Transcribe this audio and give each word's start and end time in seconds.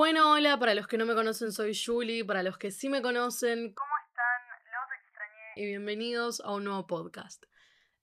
Bueno, 0.00 0.32
hola, 0.32 0.58
para 0.58 0.74
los 0.74 0.86
que 0.86 0.96
no 0.96 1.04
me 1.04 1.14
conocen 1.14 1.52
soy 1.52 1.78
Julie, 1.78 2.24
para 2.24 2.42
los 2.42 2.56
que 2.56 2.70
sí 2.70 2.88
me 2.88 3.02
conocen, 3.02 3.74
¿cómo 3.74 3.90
están? 4.08 4.48
Los 4.64 4.98
extrañé. 4.98 5.52
Y 5.56 5.66
bienvenidos 5.66 6.40
a 6.40 6.54
un 6.54 6.64
nuevo 6.64 6.86
podcast. 6.86 7.44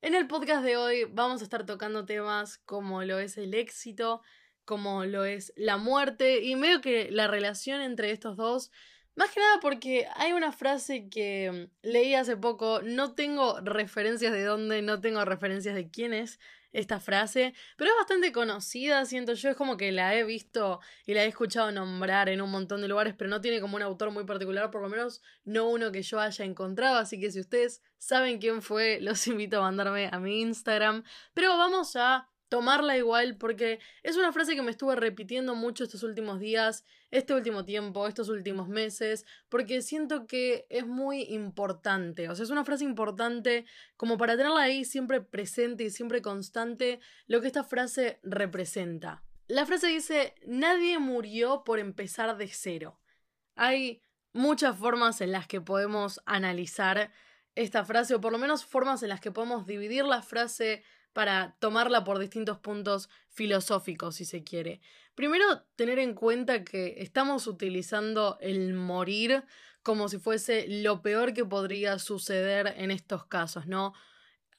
En 0.04 0.14
el 0.14 0.28
podcast 0.28 0.64
de 0.64 0.78
hoy 0.78 1.06
vamos 1.06 1.42
a 1.42 1.44
estar 1.44 1.66
tocando 1.66 2.06
temas 2.06 2.60
como 2.60 3.02
lo 3.02 3.18
es 3.18 3.40
el 3.40 3.56
éxito, 3.56 4.22
como 4.64 5.06
lo 5.06 5.26
es 5.26 5.54
la 5.56 5.78
muerte 5.78 6.44
y 6.44 6.56
medio 6.56 6.82
que 6.82 7.10
la 7.10 7.26
relación 7.26 7.82
entre 7.82 8.12
estos 8.12 8.38
dos 8.38 8.70
más 9.18 9.32
que 9.32 9.40
nada 9.40 9.60
porque 9.60 10.08
hay 10.16 10.34
una 10.34 10.52
frase 10.52 11.10
que 11.10 11.72
leí 11.82 12.14
hace 12.14 12.38
poco, 12.38 12.82
no 12.84 13.16
tengo 13.16 13.60
referencias 13.62 14.32
de 14.32 14.44
dónde, 14.44 14.84
no 14.84 15.02
tengo 15.02 15.26
referencias 15.26 15.74
de 15.74 15.90
quién 15.90 16.14
es 16.14 16.40
esta 16.78 17.00
frase, 17.00 17.56
pero 17.76 17.90
es 17.90 17.98
bastante 17.98 18.32
conocida, 18.32 19.04
siento 19.06 19.34
yo, 19.34 19.50
es 19.50 19.56
como 19.56 19.78
que 19.78 19.92
la 19.92 20.16
he 20.16 20.24
visto 20.24 20.80
y 21.08 21.16
la 21.16 21.24
he 21.24 21.28
escuchado 21.28 21.72
nombrar 21.72 22.30
en 22.30 22.40
un 22.40 22.52
montón 22.52 22.82
de 22.82 22.88
lugares, 22.88 23.16
pero 23.18 23.30
no 23.30 23.42
tiene 23.42 23.60
como 23.60 23.78
un 23.78 23.82
autor 23.82 24.12
muy 24.12 24.26
particular, 24.26 24.70
por 24.70 24.84
lo 24.84 24.90
menos 24.90 25.22
no 25.44 25.68
uno 25.70 25.92
que 25.92 26.04
yo 26.04 26.20
haya 26.20 26.46
encontrado, 26.46 26.98
así 26.98 27.20
que 27.20 27.32
si 27.32 27.40
ustedes 27.40 27.82
saben 27.98 28.38
quién 28.38 28.62
fue, 28.62 29.00
los 29.02 29.26
invito 29.28 29.58
a 29.58 29.62
mandarme 29.62 30.10
a 30.12 30.20
mi 30.20 30.42
Instagram, 30.42 31.04
pero 31.34 31.58
vamos 31.58 31.96
a 31.96 32.30
tomarla 32.50 32.98
igual 32.98 33.38
porque 33.38 33.80
es 34.04 34.16
una 34.18 34.32
frase 34.32 34.56
que 34.56 34.62
me 34.62 34.72
estuve 34.72 34.96
repitiendo 34.96 35.56
mucho 35.56 35.84
estos 35.84 36.04
últimos 36.04 36.40
días, 36.40 36.86
este 37.12 37.34
último 37.34 37.66
tiempo, 37.66 38.08
estos 38.08 38.30
últimos 38.30 38.68
meses, 38.68 39.26
porque 39.50 39.82
siento 39.82 40.28
que 40.28 40.66
es 40.70 40.86
muy 40.86 41.24
importante, 41.24 42.30
o 42.30 42.36
sea, 42.36 42.44
es 42.44 42.50
una 42.50 42.66
frase 42.66 42.84
importante 42.84 43.66
como 43.96 44.18
para 44.18 44.38
tenerla 44.38 44.62
ahí 44.62 44.86
siempre 44.86 45.22
presente 45.22 45.84
y 45.84 45.90
siempre 45.90 46.22
constante 46.22 47.00
lo 47.26 47.42
que 47.42 47.48
esta 47.48 47.64
frase 47.64 48.20
representa. 48.24 49.24
La 49.48 49.66
frase 49.66 49.88
dice, 49.88 50.36
nadie 50.46 51.00
murió 51.00 51.64
por 51.64 51.80
empezar 51.80 52.38
de 52.38 52.48
cero. 52.50 53.00
Hay 53.56 54.02
muchas 54.34 54.78
formas 54.78 55.22
en 55.22 55.32
las 55.32 55.48
que 55.48 55.62
podemos 55.62 56.22
analizar 56.26 57.12
esta 57.56 57.84
frase, 57.86 58.14
o 58.14 58.22
por 58.22 58.32
lo 58.32 58.38
menos 58.38 58.66
formas 58.66 59.02
en 59.04 59.10
las 59.10 59.20
que 59.20 59.32
podemos 59.32 59.66
dividir 59.66 60.06
la 60.06 60.22
frase 60.22 60.84
para 61.14 61.56
tomarla 61.60 62.04
por 62.04 62.20
distintos 62.20 62.60
puntos 62.60 63.10
filosóficos, 63.30 64.16
si 64.16 64.26
se 64.26 64.44
quiere. 64.44 64.82
Primero, 65.16 65.64
tener 65.76 66.00
en 66.00 66.14
cuenta 66.14 66.64
que 66.64 66.96
estamos 67.00 67.48
utilizando 67.48 68.38
el 68.40 68.74
morir 68.74 69.44
como 69.82 70.10
si 70.10 70.20
fuese 70.20 70.66
lo 70.68 71.02
peor 71.02 71.34
que 71.34 71.46
podría 71.46 71.98
suceder 71.98 72.74
en 72.78 72.92
estos 72.92 73.26
casos, 73.26 73.68
¿no? 73.68 73.94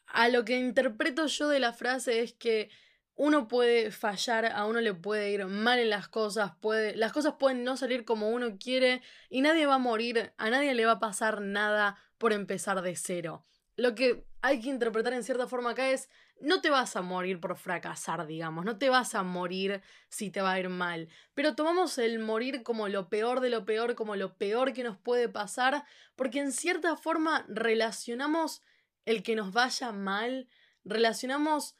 A 0.06 0.28
lo 0.28 0.44
que 0.44 0.58
interpreto 0.58 1.26
yo 1.26 1.48
de 1.48 1.60
la 1.60 1.72
frase 1.72 2.22
es 2.22 2.32
que 2.32 2.70
uno 3.14 3.48
puede 3.48 3.90
fallar, 3.90 4.46
a 4.46 4.64
uno 4.64 4.80
le 4.80 4.94
puede 4.94 5.30
ir 5.32 5.44
mal 5.46 5.80
en 5.80 5.90
las 5.90 6.08
cosas, 6.08 6.52
puede, 6.60 6.96
las 6.96 7.12
cosas 7.12 7.34
pueden 7.38 7.64
no 7.64 7.76
salir 7.76 8.04
como 8.04 8.30
uno 8.30 8.58
quiere 8.58 9.02
y 9.28 9.40
nadie 9.40 9.66
va 9.66 9.74
a 9.74 9.78
morir, 9.78 10.32
a 10.38 10.50
nadie 10.50 10.72
le 10.72 10.86
va 10.86 10.92
a 10.92 10.98
pasar 11.00 11.40
nada 11.40 11.98
por 12.16 12.32
empezar 12.32 12.80
de 12.80 12.96
cero. 12.96 13.44
Lo 13.76 13.94
que 13.94 14.24
hay 14.40 14.60
que 14.60 14.68
interpretar 14.70 15.12
en 15.12 15.24
cierta 15.24 15.48
forma 15.48 15.70
acá 15.70 15.90
es 15.90 16.08
no 16.40 16.60
te 16.60 16.70
vas 16.70 16.96
a 16.96 17.02
morir 17.02 17.40
por 17.40 17.56
fracasar, 17.56 18.26
digamos, 18.26 18.64
no 18.64 18.78
te 18.78 18.90
vas 18.90 19.14
a 19.14 19.22
morir 19.22 19.82
si 20.08 20.30
te 20.30 20.40
va 20.40 20.52
a 20.52 20.60
ir 20.60 20.68
mal, 20.68 21.08
pero 21.34 21.54
tomamos 21.54 21.98
el 21.98 22.18
morir 22.18 22.62
como 22.62 22.88
lo 22.88 23.08
peor 23.08 23.40
de 23.40 23.50
lo 23.50 23.64
peor, 23.64 23.94
como 23.94 24.16
lo 24.16 24.36
peor 24.36 24.72
que 24.72 24.84
nos 24.84 24.96
puede 24.96 25.28
pasar, 25.28 25.84
porque 26.16 26.40
en 26.40 26.52
cierta 26.52 26.96
forma 26.96 27.44
relacionamos 27.48 28.62
el 29.04 29.22
que 29.22 29.34
nos 29.34 29.52
vaya 29.52 29.92
mal, 29.92 30.48
relacionamos 30.84 31.76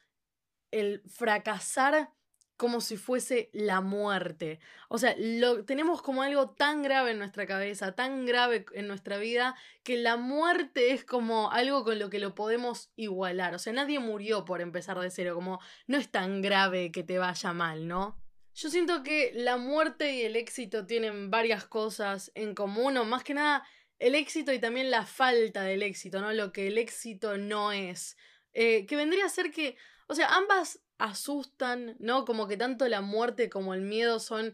el 0.71 1.01
fracasar 1.07 2.11
como 2.59 2.81
si 2.81 2.97
fuese 2.97 3.49
la 3.53 3.79
muerte. 3.79 4.59
O 4.89 4.97
sea, 4.97 5.15
lo 5.17 5.63
tenemos 5.63 6.01
como 6.01 6.23
algo 6.23 6.49
tan 6.49 6.83
grave 6.83 7.11
en 7.11 7.17
nuestra 7.17 7.47
cabeza, 7.47 7.95
tan 7.95 8.25
grave 8.25 8.65
en 8.73 8.85
nuestra 8.85 9.17
vida, 9.17 9.55
que 9.81 9.95
la 9.95 10.17
muerte 10.17 10.91
es 10.91 11.05
como 11.05 11.51
algo 11.53 11.85
con 11.85 11.99
lo 11.99 12.09
que 12.09 12.19
lo 12.19 12.35
podemos 12.35 12.91
igualar. 12.97 13.55
O 13.55 13.59
sea, 13.59 13.71
nadie 13.71 13.99
murió 13.99 14.43
por 14.43 14.59
empezar 14.59 14.99
de 14.99 15.09
cero, 15.09 15.35
como 15.35 15.61
no 15.87 15.97
es 15.97 16.11
tan 16.11 16.41
grave 16.41 16.91
que 16.91 17.01
te 17.01 17.17
vaya 17.17 17.53
mal, 17.53 17.87
¿no? 17.87 18.21
Yo 18.53 18.69
siento 18.69 19.03
que 19.03 19.31
la 19.33 19.55
muerte 19.55 20.15
y 20.15 20.23
el 20.23 20.35
éxito 20.35 20.85
tienen 20.85 21.31
varias 21.31 21.63
cosas 21.63 22.29
en 22.35 22.55
común, 22.55 22.97
o 22.97 23.05
más 23.05 23.23
que 23.23 23.35
nada 23.35 23.65
el 23.99 24.15
éxito 24.15 24.51
y 24.51 24.59
también 24.59 24.91
la 24.91 25.05
falta 25.05 25.63
del 25.63 25.81
éxito, 25.81 26.19
¿no? 26.19 26.33
Lo 26.33 26.51
que 26.51 26.67
el 26.67 26.77
éxito 26.77 27.37
no 27.37 27.71
es. 27.71 28.17
Eh, 28.51 28.85
que 28.85 28.97
vendría 28.97 29.27
a 29.27 29.29
ser 29.29 29.49
que, 29.49 29.77
o 30.07 30.13
sea, 30.13 30.27
ambas 30.35 30.81
asustan, 30.99 31.95
¿no? 31.99 32.25
Como 32.25 32.47
que 32.47 32.57
tanto 32.57 32.87
la 32.87 33.01
muerte 33.01 33.49
como 33.49 33.73
el 33.73 33.81
miedo 33.81 34.19
son 34.19 34.53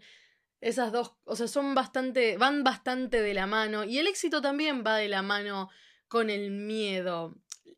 esas 0.61 0.91
dos, 0.91 1.13
o 1.25 1.35
sea, 1.35 1.47
son 1.47 1.75
bastante, 1.75 2.38
van 2.38 2.63
bastante 2.63 3.22
de 3.22 3.33
la 3.33 3.45
mano 3.45 3.83
y 3.83 3.97
el 3.97 4.07
éxito 4.07 4.41
también 4.41 4.83
va 4.85 4.95
de 4.97 5.09
la 5.09 5.22
mano 5.22 5.69
con 6.07 6.29
el 6.29 6.51
miedo. 6.51 7.35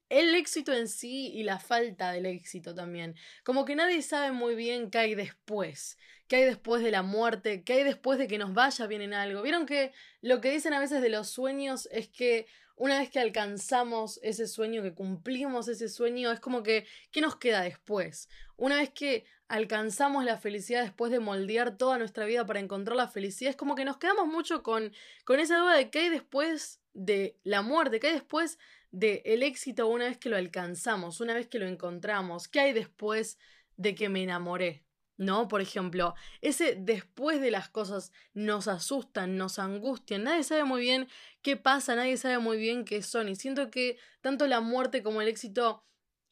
El 0.10 0.36
éxito 0.36 0.74
en 0.74 0.88
sí 0.88 1.32
y 1.34 1.44
la 1.44 1.60
falta 1.60 2.12
del 2.12 2.26
éxito 2.26 2.74
también. 2.74 3.16
Como 3.44 3.66
que 3.66 3.76
nadie 3.76 4.02
sabe 4.02 4.32
muy 4.32 4.56
bien 4.56 4.90
qué 4.90 5.00
hay 5.00 5.16
después. 5.16 5.98
¿Qué 6.28 6.38
hay 6.38 6.44
después 6.44 6.84
de 6.84 6.92
la 6.92 7.04
muerte? 7.04 7.64
¿Qué 7.64 7.74
hay 7.74 7.84
después 7.84 8.18
de 8.20 8.28
que 8.28 8.38
nos 8.38 8.54
vaya 8.54 8.88
bien 8.88 9.02
en 9.02 9.14
algo? 9.14 9.42
Vieron 9.42 9.66
que 9.66 9.94
lo 10.22 10.42
que 10.42 10.52
dicen 10.52 10.74
a 10.74 10.80
veces 10.80 11.02
de 11.02 11.10
los 11.10 11.30
sueños 11.30 11.88
es 11.92 12.10
que 12.10 12.48
una 12.78 13.00
vez 13.00 13.10
que 13.10 13.20
alcanzamos 13.20 14.20
ese 14.22 14.46
sueño, 14.46 14.84
que 14.84 14.94
cumplimos 14.94 15.68
ese 15.68 15.90
sueño, 15.90 16.32
es 16.32 16.40
como 16.40 16.62
que, 16.62 16.86
¿qué 17.12 17.22
nos 17.22 17.36
queda 17.38 17.62
después? 17.62 18.30
Una 18.56 18.76
vez 18.76 18.92
que 18.92 19.26
alcanzamos 19.48 20.26
la 20.26 20.38
felicidad 20.38 20.84
después 20.84 21.12
de 21.12 21.20
moldear 21.20 21.78
toda 21.78 21.98
nuestra 21.98 22.26
vida 22.26 22.46
para 22.46 22.60
encontrar 22.60 22.96
la 22.96 23.08
felicidad, 23.08 23.50
es 23.50 23.56
como 23.56 23.76
que 23.76 23.84
nos 23.84 23.98
quedamos 23.98 24.28
mucho 24.28 24.62
con, 24.62 24.94
con 25.26 25.40
esa 25.40 25.58
duda 25.58 25.76
de 25.76 25.90
qué 25.90 26.00
hay 26.00 26.10
después 26.10 26.80
de 26.94 27.40
la 27.44 27.64
muerte, 27.64 28.00
qué 28.00 28.08
hay 28.08 28.14
después 28.14 28.60
del 29.00 29.22
el 29.26 29.44
éxito 29.44 29.88
una 29.88 30.06
vez 30.06 30.18
que 30.18 30.30
lo 30.30 30.38
alcanzamos, 30.38 31.22
una 31.22 31.34
vez 31.34 31.48
que 31.48 31.60
lo 31.60 31.68
encontramos, 31.68 32.48
qué 32.48 32.60
hay 32.62 32.74
después 32.74 33.38
de 33.76 33.96
que 33.96 34.10
me 34.10 34.24
enamoré. 34.24 34.84
¿no? 35.18 35.48
Por 35.48 35.62
ejemplo, 35.62 36.14
ese 36.42 36.76
después 36.80 37.42
de 37.42 37.52
las 37.52 37.70
cosas 37.70 38.12
nos 38.34 38.68
asustan, 38.68 39.36
nos 39.36 39.58
angustian, 39.60 40.24
nadie 40.24 40.44
sabe 40.44 40.64
muy 40.64 40.82
bien 40.82 41.08
qué 41.42 41.58
pasa, 41.58 41.96
nadie 41.96 42.18
sabe 42.18 42.38
muy 42.38 42.58
bien 42.58 42.86
qué 42.86 43.02
son, 43.02 43.28
y 43.28 43.36
siento 43.36 43.72
que 43.72 43.98
tanto 44.22 44.46
la 44.46 44.62
muerte 44.62 45.02
como 45.02 45.22
el 45.22 45.28
éxito, 45.28 45.84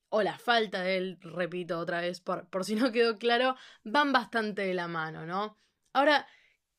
o 0.10 0.22
la 0.22 0.38
falta 0.38 0.82
de 0.84 0.98
él, 0.98 1.18
repito 1.22 1.80
otra 1.80 2.00
vez, 2.02 2.22
por, 2.22 2.48
por 2.50 2.64
si 2.64 2.76
no 2.76 2.92
quedó 2.92 3.18
claro, 3.18 3.56
van 3.84 4.14
bastante 4.14 4.62
de 4.62 4.74
la 4.74 4.88
mano, 4.88 5.26
¿no? 5.26 5.58
Ahora, 5.94 6.28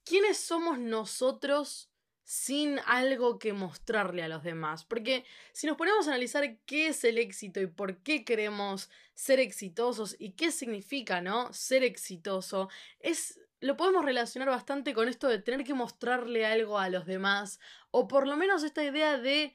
¿quiénes 0.04 0.38
somos 0.38 0.78
nosotros 0.78 1.90
sin 2.26 2.80
algo 2.86 3.38
que 3.38 3.52
mostrarle 3.52 4.24
a 4.24 4.28
los 4.28 4.42
demás. 4.42 4.84
Porque 4.84 5.24
si 5.52 5.68
nos 5.68 5.76
ponemos 5.76 6.06
a 6.06 6.10
analizar 6.10 6.58
qué 6.66 6.88
es 6.88 7.04
el 7.04 7.18
éxito 7.18 7.60
y 7.60 7.68
por 7.68 7.98
qué 7.98 8.24
queremos 8.24 8.90
ser 9.14 9.38
exitosos 9.38 10.16
y 10.18 10.32
qué 10.32 10.50
significa, 10.50 11.20
¿no? 11.20 11.52
Ser 11.52 11.84
exitoso, 11.84 12.68
es 12.98 13.40
lo 13.60 13.76
podemos 13.76 14.04
relacionar 14.04 14.48
bastante 14.48 14.92
con 14.92 15.08
esto 15.08 15.28
de 15.28 15.38
tener 15.38 15.64
que 15.64 15.72
mostrarle 15.72 16.44
algo 16.44 16.78
a 16.78 16.90
los 16.90 17.06
demás 17.06 17.60
o 17.90 18.08
por 18.08 18.26
lo 18.26 18.36
menos 18.36 18.64
esta 18.64 18.84
idea 18.84 19.18
de 19.18 19.54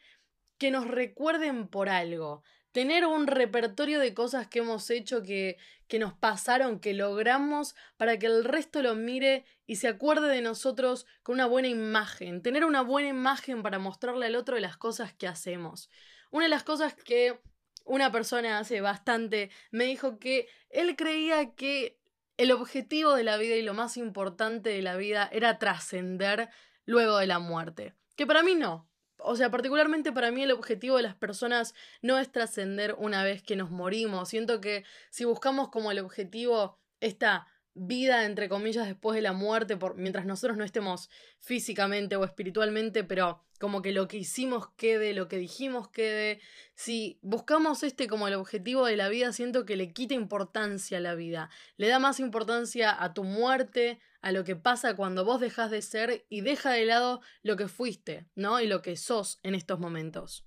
que 0.57 0.71
nos 0.71 0.87
recuerden 0.87 1.67
por 1.67 1.89
algo 1.89 2.41
tener 2.71 3.05
un 3.05 3.27
repertorio 3.27 3.99
de 3.99 4.13
cosas 4.13 4.47
que 4.47 4.59
hemos 4.59 4.89
hecho, 4.89 5.23
que, 5.23 5.57
que 5.87 5.99
nos 5.99 6.13
pasaron, 6.13 6.79
que 6.79 6.93
logramos, 6.93 7.75
para 7.97 8.17
que 8.17 8.27
el 8.27 8.43
resto 8.43 8.81
lo 8.81 8.95
mire 8.95 9.45
y 9.65 9.77
se 9.77 9.87
acuerde 9.87 10.29
de 10.29 10.41
nosotros 10.41 11.05
con 11.23 11.35
una 11.35 11.47
buena 11.47 11.67
imagen. 11.67 12.41
Tener 12.41 12.65
una 12.65 12.81
buena 12.81 13.09
imagen 13.09 13.61
para 13.61 13.79
mostrarle 13.79 14.25
al 14.25 14.35
otro 14.35 14.55
de 14.55 14.61
las 14.61 14.77
cosas 14.77 15.13
que 15.13 15.27
hacemos. 15.27 15.89
Una 16.31 16.45
de 16.45 16.49
las 16.49 16.63
cosas 16.63 16.95
que 16.95 17.39
una 17.83 18.11
persona 18.11 18.59
hace 18.59 18.79
bastante 18.81 19.49
me 19.71 19.85
dijo 19.85 20.19
que 20.19 20.47
él 20.69 20.95
creía 20.95 21.55
que 21.55 21.99
el 22.37 22.51
objetivo 22.51 23.13
de 23.13 23.23
la 23.23 23.37
vida 23.37 23.55
y 23.55 23.61
lo 23.61 23.73
más 23.73 23.97
importante 23.97 24.69
de 24.69 24.81
la 24.81 24.95
vida 24.95 25.29
era 25.31 25.59
trascender 25.59 26.49
luego 26.85 27.17
de 27.17 27.27
la 27.27 27.39
muerte. 27.39 27.95
Que 28.15 28.25
para 28.25 28.43
mí 28.43 28.55
no, 28.55 28.90
o 29.23 29.35
sea, 29.35 29.49
particularmente 29.51 30.11
para 30.11 30.31
mí 30.31 30.43
el 30.43 30.51
objetivo 30.51 30.97
de 30.97 31.03
las 31.03 31.15
personas 31.15 31.73
no 32.01 32.17
es 32.17 32.31
trascender 32.31 32.95
una 32.97 33.23
vez 33.23 33.41
que 33.43 33.55
nos 33.55 33.69
morimos. 33.71 34.29
Siento 34.29 34.61
que 34.61 34.83
si 35.09 35.25
buscamos 35.25 35.69
como 35.69 35.91
el 35.91 35.99
objetivo 35.99 36.79
esta 36.99 37.47
vida, 37.73 38.25
entre 38.25 38.49
comillas, 38.49 38.87
después 38.87 39.15
de 39.15 39.21
la 39.21 39.33
muerte, 39.33 39.77
por, 39.77 39.95
mientras 39.95 40.25
nosotros 40.25 40.57
no 40.57 40.63
estemos 40.63 41.09
físicamente 41.39 42.15
o 42.15 42.23
espiritualmente, 42.23 43.03
pero 43.03 43.43
como 43.59 43.81
que 43.81 43.91
lo 43.91 44.07
que 44.07 44.17
hicimos 44.17 44.69
quede, 44.75 45.13
lo 45.13 45.27
que 45.27 45.37
dijimos 45.37 45.89
quede. 45.89 46.41
Si 46.73 47.19
buscamos 47.21 47.83
este 47.83 48.07
como 48.07 48.27
el 48.27 48.33
objetivo 48.33 48.85
de 48.85 48.97
la 48.97 49.07
vida, 49.07 49.31
siento 49.33 49.65
que 49.65 49.75
le 49.75 49.93
quita 49.93 50.13
importancia 50.13 50.97
a 50.97 51.01
la 51.01 51.15
vida. 51.15 51.49
Le 51.77 51.87
da 51.87 51.99
más 51.99 52.19
importancia 52.19 52.91
a 53.01 53.13
tu 53.13 53.23
muerte, 53.23 53.99
a 54.21 54.31
lo 54.31 54.43
que 54.43 54.55
pasa 54.55 54.95
cuando 54.95 55.25
vos 55.25 55.39
dejas 55.39 55.71
de 55.71 55.81
ser 55.81 56.25
y 56.27 56.41
deja 56.41 56.71
de 56.71 56.85
lado 56.85 57.21
lo 57.43 57.55
que 57.55 57.67
fuiste, 57.67 58.27
¿no? 58.35 58.59
Y 58.59 58.67
lo 58.67 58.81
que 58.81 58.97
sos 58.97 59.39
en 59.43 59.55
estos 59.55 59.79
momentos. 59.79 60.45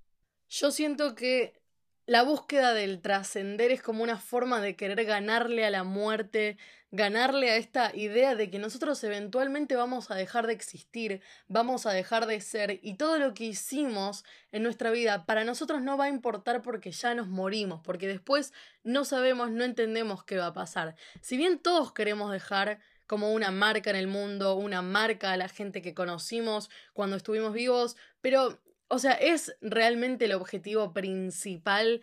Yo 0.48 0.70
siento 0.70 1.14
que 1.14 1.63
la 2.06 2.22
búsqueda 2.22 2.74
del 2.74 3.00
trascender 3.00 3.70
es 3.70 3.82
como 3.82 4.02
una 4.02 4.18
forma 4.18 4.60
de 4.60 4.76
querer 4.76 5.04
ganarle 5.04 5.64
a 5.64 5.70
la 5.70 5.84
muerte, 5.84 6.58
ganarle 6.90 7.50
a 7.50 7.56
esta 7.56 7.96
idea 7.96 8.34
de 8.34 8.50
que 8.50 8.58
nosotros 8.58 9.02
eventualmente 9.04 9.74
vamos 9.74 10.10
a 10.10 10.14
dejar 10.14 10.46
de 10.46 10.52
existir, 10.52 11.22
vamos 11.48 11.86
a 11.86 11.92
dejar 11.92 12.26
de 12.26 12.40
ser 12.40 12.78
y 12.82 12.94
todo 12.94 13.18
lo 13.18 13.32
que 13.32 13.44
hicimos 13.44 14.24
en 14.52 14.62
nuestra 14.62 14.90
vida 14.90 15.24
para 15.24 15.44
nosotros 15.44 15.80
no 15.82 15.96
va 15.96 16.04
a 16.04 16.10
importar 16.10 16.62
porque 16.62 16.92
ya 16.92 17.14
nos 17.14 17.26
morimos, 17.26 17.80
porque 17.82 18.06
después 18.06 18.52
no 18.82 19.04
sabemos, 19.04 19.50
no 19.50 19.64
entendemos 19.64 20.24
qué 20.24 20.36
va 20.36 20.46
a 20.46 20.54
pasar. 20.54 20.94
Si 21.22 21.36
bien 21.36 21.58
todos 21.58 21.92
queremos 21.92 22.30
dejar 22.30 22.80
como 23.06 23.32
una 23.32 23.50
marca 23.50 23.90
en 23.90 23.96
el 23.96 24.06
mundo, 24.06 24.54
una 24.54 24.82
marca 24.82 25.32
a 25.32 25.36
la 25.36 25.48
gente 25.48 25.82
que 25.82 25.94
conocimos 25.94 26.70
cuando 26.92 27.16
estuvimos 27.16 27.52
vivos, 27.52 27.96
pero 28.20 28.60
o 28.88 28.98
sea, 28.98 29.12
¿es 29.12 29.56
realmente 29.60 30.26
el 30.26 30.32
objetivo 30.32 30.92
principal 30.92 32.02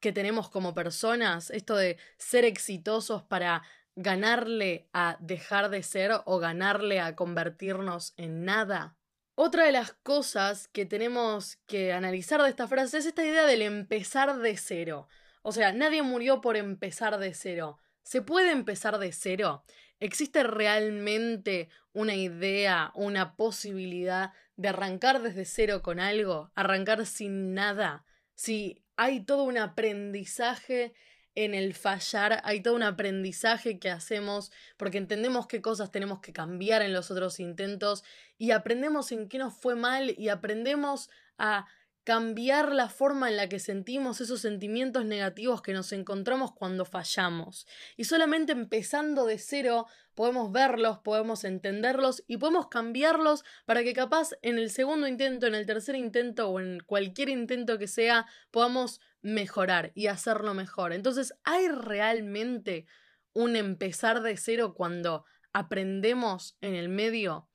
que 0.00 0.12
tenemos 0.12 0.50
como 0.50 0.74
personas? 0.74 1.50
Esto 1.50 1.76
de 1.76 1.98
ser 2.18 2.44
exitosos 2.44 3.22
para 3.22 3.62
ganarle 3.94 4.88
a 4.92 5.16
dejar 5.20 5.68
de 5.70 5.82
ser 5.82 6.12
o 6.24 6.38
ganarle 6.38 7.00
a 7.00 7.14
convertirnos 7.14 8.14
en 8.16 8.44
nada. 8.44 8.96
Otra 9.34 9.64
de 9.64 9.72
las 9.72 9.92
cosas 9.92 10.68
que 10.68 10.86
tenemos 10.86 11.56
que 11.66 11.92
analizar 11.92 12.42
de 12.42 12.50
esta 12.50 12.68
frase 12.68 12.98
es 12.98 13.06
esta 13.06 13.24
idea 13.24 13.46
del 13.46 13.62
empezar 13.62 14.38
de 14.38 14.56
cero. 14.56 15.08
O 15.42 15.52
sea, 15.52 15.72
nadie 15.72 16.02
murió 16.02 16.40
por 16.40 16.56
empezar 16.56 17.18
de 17.18 17.34
cero. 17.34 17.78
¿Se 18.02 18.22
puede 18.22 18.50
empezar 18.50 18.98
de 18.98 19.12
cero? 19.12 19.64
¿Existe 20.00 20.42
realmente 20.42 21.68
una 21.92 22.14
idea, 22.16 22.90
una 22.94 23.36
posibilidad 23.36 24.32
de 24.56 24.68
arrancar 24.68 25.22
desde 25.22 25.44
cero 25.44 25.82
con 25.82 26.00
algo? 26.00 26.50
¿Arrancar 26.54 27.06
sin 27.06 27.54
nada? 27.54 28.04
Si 28.34 28.84
hay 28.96 29.24
todo 29.24 29.44
un 29.44 29.58
aprendizaje 29.58 30.94
en 31.34 31.54
el 31.54 31.74
fallar, 31.74 32.40
hay 32.44 32.60
todo 32.60 32.74
un 32.74 32.82
aprendizaje 32.82 33.78
que 33.78 33.90
hacemos 33.90 34.50
porque 34.76 34.98
entendemos 34.98 35.46
qué 35.46 35.62
cosas 35.62 35.90
tenemos 35.90 36.20
que 36.20 36.32
cambiar 36.32 36.82
en 36.82 36.92
los 36.92 37.10
otros 37.10 37.40
intentos 37.40 38.04
y 38.36 38.50
aprendemos 38.50 39.12
en 39.12 39.28
qué 39.28 39.38
nos 39.38 39.54
fue 39.54 39.76
mal 39.76 40.14
y 40.18 40.28
aprendemos 40.28 41.08
a 41.38 41.66
cambiar 42.04 42.72
la 42.72 42.88
forma 42.88 43.28
en 43.28 43.36
la 43.36 43.48
que 43.48 43.58
sentimos 43.58 44.20
esos 44.20 44.40
sentimientos 44.40 45.04
negativos 45.04 45.62
que 45.62 45.72
nos 45.72 45.92
encontramos 45.92 46.52
cuando 46.52 46.84
fallamos. 46.84 47.66
Y 47.96 48.04
solamente 48.04 48.52
empezando 48.52 49.24
de 49.24 49.38
cero 49.38 49.86
podemos 50.14 50.50
verlos, 50.50 50.98
podemos 50.98 51.44
entenderlos 51.44 52.24
y 52.26 52.38
podemos 52.38 52.68
cambiarlos 52.68 53.44
para 53.66 53.84
que 53.84 53.92
capaz 53.92 54.30
en 54.42 54.58
el 54.58 54.70
segundo 54.70 55.06
intento, 55.06 55.46
en 55.46 55.54
el 55.54 55.66
tercer 55.66 55.94
intento 55.94 56.48
o 56.48 56.60
en 56.60 56.80
cualquier 56.80 57.28
intento 57.28 57.78
que 57.78 57.86
sea, 57.86 58.26
podamos 58.50 59.00
mejorar 59.22 59.92
y 59.94 60.08
hacerlo 60.08 60.54
mejor. 60.54 60.92
Entonces, 60.92 61.34
¿hay 61.44 61.68
realmente 61.68 62.86
un 63.32 63.54
empezar 63.56 64.22
de 64.22 64.36
cero 64.36 64.74
cuando 64.74 65.24
aprendemos 65.52 66.56
en 66.60 66.74
el 66.74 66.88
medio? 66.88 67.48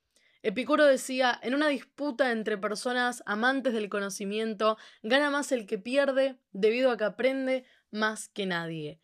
Epicuro 0.47 0.85
decía, 0.85 1.37
en 1.43 1.55
una 1.55 1.67
disputa 1.67 2.31
entre 2.31 2.57
personas 2.57 3.21
amantes 3.25 3.73
del 3.73 3.89
conocimiento, 3.89 4.77
gana 5.03 5.29
más 5.29 5.51
el 5.51 5.65
que 5.65 5.77
pierde 5.77 6.39
debido 6.53 6.89
a 6.89 6.95
que 6.95 7.03
aprende 7.03 7.65
más 7.91 8.29
que 8.29 8.45
nadie. 8.45 9.01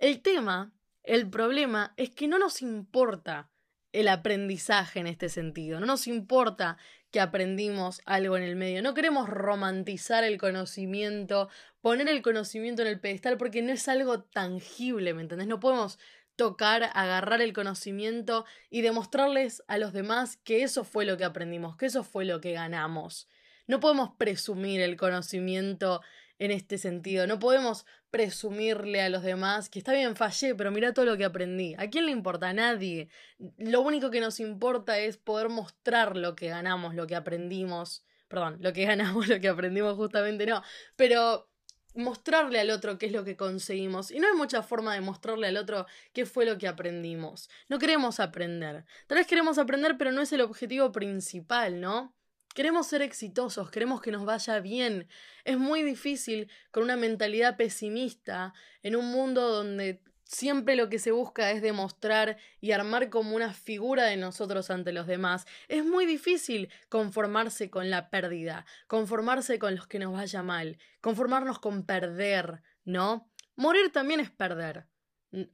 El 0.00 0.20
tema, 0.20 0.74
el 1.04 1.30
problema, 1.30 1.94
es 1.96 2.10
que 2.10 2.26
no 2.26 2.40
nos 2.40 2.60
importa 2.60 3.52
el 3.92 4.08
aprendizaje 4.08 4.98
en 4.98 5.06
este 5.06 5.28
sentido, 5.28 5.78
no 5.78 5.86
nos 5.86 6.08
importa 6.08 6.76
que 7.12 7.20
aprendimos 7.20 8.02
algo 8.04 8.36
en 8.36 8.42
el 8.42 8.56
medio, 8.56 8.82
no 8.82 8.92
queremos 8.92 9.28
romantizar 9.28 10.24
el 10.24 10.38
conocimiento, 10.38 11.50
poner 11.82 12.08
el 12.08 12.20
conocimiento 12.20 12.82
en 12.82 12.88
el 12.88 12.98
pedestal 12.98 13.36
porque 13.36 13.62
no 13.62 13.72
es 13.72 13.86
algo 13.86 14.24
tangible, 14.24 15.14
¿me 15.14 15.22
entendés? 15.22 15.46
No 15.46 15.60
podemos 15.60 16.00
tocar, 16.40 16.88
agarrar 16.94 17.42
el 17.42 17.52
conocimiento 17.52 18.46
y 18.70 18.80
demostrarles 18.80 19.62
a 19.68 19.76
los 19.76 19.92
demás 19.92 20.38
que 20.38 20.62
eso 20.62 20.84
fue 20.84 21.04
lo 21.04 21.18
que 21.18 21.24
aprendimos, 21.24 21.76
que 21.76 21.84
eso 21.84 22.02
fue 22.02 22.24
lo 22.24 22.40
que 22.40 22.52
ganamos. 22.52 23.28
No 23.66 23.78
podemos 23.78 24.12
presumir 24.16 24.80
el 24.80 24.96
conocimiento 24.96 26.00
en 26.38 26.50
este 26.50 26.78
sentido, 26.78 27.26
no 27.26 27.38
podemos 27.38 27.84
presumirle 28.10 29.02
a 29.02 29.10
los 29.10 29.22
demás 29.22 29.68
que 29.68 29.80
está 29.80 29.92
bien, 29.92 30.16
fallé, 30.16 30.54
pero 30.54 30.70
mira 30.70 30.94
todo 30.94 31.04
lo 31.04 31.18
que 31.18 31.26
aprendí. 31.26 31.74
¿A 31.76 31.90
quién 31.90 32.06
le 32.06 32.12
importa? 32.12 32.48
A 32.48 32.54
nadie. 32.54 33.10
Lo 33.58 33.82
único 33.82 34.10
que 34.10 34.20
nos 34.20 34.40
importa 34.40 34.98
es 34.98 35.18
poder 35.18 35.50
mostrar 35.50 36.16
lo 36.16 36.36
que 36.36 36.48
ganamos, 36.48 36.94
lo 36.94 37.06
que 37.06 37.16
aprendimos. 37.16 38.02
Perdón, 38.28 38.56
lo 38.62 38.72
que 38.72 38.84
ganamos, 38.86 39.28
lo 39.28 39.38
que 39.40 39.48
aprendimos 39.48 39.94
justamente 39.94 40.46
no. 40.46 40.62
Pero 40.96 41.49
mostrarle 41.94 42.60
al 42.60 42.70
otro 42.70 42.98
qué 42.98 43.06
es 43.06 43.12
lo 43.12 43.24
que 43.24 43.36
conseguimos. 43.36 44.10
Y 44.10 44.20
no 44.20 44.28
hay 44.28 44.34
mucha 44.34 44.62
forma 44.62 44.94
de 44.94 45.00
mostrarle 45.00 45.48
al 45.48 45.56
otro 45.56 45.86
qué 46.12 46.26
fue 46.26 46.44
lo 46.44 46.58
que 46.58 46.68
aprendimos. 46.68 47.48
No 47.68 47.78
queremos 47.78 48.20
aprender. 48.20 48.84
Tal 49.06 49.18
vez 49.18 49.26
queremos 49.26 49.58
aprender, 49.58 49.96
pero 49.98 50.12
no 50.12 50.22
es 50.22 50.32
el 50.32 50.40
objetivo 50.40 50.92
principal, 50.92 51.80
¿no? 51.80 52.14
Queremos 52.54 52.88
ser 52.88 53.00
exitosos, 53.02 53.70
queremos 53.70 54.00
que 54.00 54.10
nos 54.10 54.24
vaya 54.24 54.58
bien. 54.58 55.08
Es 55.44 55.56
muy 55.56 55.82
difícil 55.82 56.50
con 56.72 56.82
una 56.82 56.96
mentalidad 56.96 57.56
pesimista 57.56 58.54
en 58.82 58.96
un 58.96 59.06
mundo 59.06 59.48
donde 59.48 60.02
Siempre 60.30 60.76
lo 60.76 60.88
que 60.88 61.00
se 61.00 61.10
busca 61.10 61.50
es 61.50 61.60
demostrar 61.60 62.36
y 62.60 62.70
armar 62.70 63.10
como 63.10 63.34
una 63.34 63.52
figura 63.52 64.04
de 64.04 64.16
nosotros 64.16 64.70
ante 64.70 64.92
los 64.92 65.08
demás. 65.08 65.44
Es 65.66 65.84
muy 65.84 66.06
difícil 66.06 66.70
conformarse 66.88 67.68
con 67.68 67.90
la 67.90 68.10
pérdida, 68.10 68.64
conformarse 68.86 69.58
con 69.58 69.74
los 69.74 69.88
que 69.88 69.98
nos 69.98 70.12
vaya 70.12 70.44
mal, 70.44 70.78
conformarnos 71.00 71.58
con 71.58 71.84
perder, 71.84 72.62
¿no? 72.84 73.28
Morir 73.56 73.90
también 73.90 74.20
es 74.20 74.30
perder. 74.30 74.86